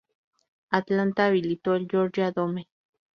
Atlanta 0.71 1.27
habilitó 1.27 1.75
el 1.75 1.87
Georgia 1.87 2.31
Dome. 2.31 2.67